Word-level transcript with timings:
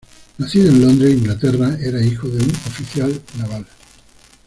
Nacido 0.39 0.69
en 0.69 0.81
Londres, 0.81 1.11
Inglaterra, 1.13 1.77
era 1.79 2.01
hijo 2.01 2.27
de 2.27 2.37
un 2.43 2.49
oficial 2.65 3.21
naval. 3.37 3.67